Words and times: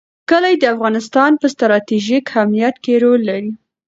کلي 0.29 0.53
د 0.59 0.63
افغانستان 0.73 1.31
په 1.41 1.45
ستراتیژیک 1.53 2.23
اهمیت 2.33 2.75
کې 2.83 2.93
رول 3.03 3.21
لري. 3.29 3.51